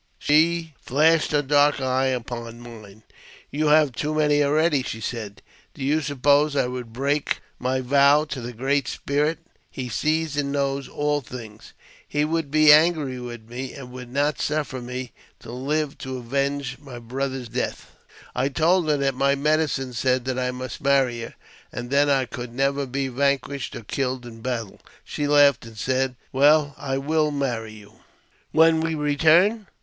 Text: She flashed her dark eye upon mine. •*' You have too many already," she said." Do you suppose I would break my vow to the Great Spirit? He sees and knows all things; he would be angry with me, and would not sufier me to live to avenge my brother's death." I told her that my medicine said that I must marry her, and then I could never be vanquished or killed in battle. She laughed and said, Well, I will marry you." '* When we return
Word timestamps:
She 0.17 0.73
flashed 0.81 1.31
her 1.31 1.43
dark 1.43 1.79
eye 1.79 2.07
upon 2.07 2.59
mine. 2.59 3.03
•*' 3.09 3.13
You 3.51 3.67
have 3.67 3.91
too 3.91 4.15
many 4.15 4.43
already," 4.43 4.81
she 4.81 4.99
said." 4.99 5.43
Do 5.75 5.83
you 5.83 6.01
suppose 6.01 6.55
I 6.55 6.65
would 6.65 6.91
break 6.91 7.39
my 7.59 7.81
vow 7.81 8.25
to 8.25 8.41
the 8.41 8.51
Great 8.51 8.87
Spirit? 8.87 9.37
He 9.69 9.89
sees 9.89 10.35
and 10.37 10.51
knows 10.51 10.87
all 10.87 11.21
things; 11.21 11.73
he 12.07 12.25
would 12.25 12.49
be 12.49 12.73
angry 12.73 13.19
with 13.19 13.47
me, 13.47 13.73
and 13.73 13.91
would 13.91 14.11
not 14.11 14.39
sufier 14.39 14.83
me 14.83 15.11
to 15.39 15.51
live 15.51 15.99
to 15.99 16.17
avenge 16.17 16.79
my 16.79 16.97
brother's 16.97 17.47
death." 17.47 17.91
I 18.35 18.49
told 18.49 18.89
her 18.89 18.97
that 18.97 19.13
my 19.13 19.35
medicine 19.35 19.93
said 19.93 20.25
that 20.25 20.39
I 20.39 20.49
must 20.49 20.81
marry 20.81 21.21
her, 21.21 21.35
and 21.71 21.91
then 21.91 22.09
I 22.09 22.25
could 22.25 22.55
never 22.55 22.87
be 22.87 23.07
vanquished 23.07 23.75
or 23.75 23.83
killed 23.83 24.25
in 24.25 24.41
battle. 24.41 24.79
She 25.03 25.27
laughed 25.27 25.63
and 25.67 25.77
said, 25.77 26.15
Well, 26.31 26.73
I 26.79 26.97
will 26.97 27.29
marry 27.29 27.73
you." 27.73 27.97
'* 28.25 28.51
When 28.51 28.79
we 28.81 28.95
return 28.95 29.67